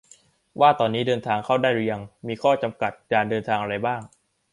[0.59, 4.01] ว่าตอนนี้เดินทางเข้าได้หรือยัง มีข้อจำกัดการเดินทางอะไรบ้าง